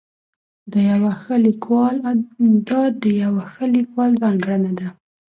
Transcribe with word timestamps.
دا 0.71 0.79
د 3.03 3.07
یوه 3.23 3.41
ښه 3.51 3.65
لیکوال 3.85 4.11
ځانګړنه 4.21 4.71
ده. 4.79 4.87